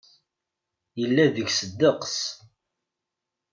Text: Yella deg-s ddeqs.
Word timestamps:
Yella 0.99 1.25
deg-s 1.35 1.59
ddeqs. 1.69 2.17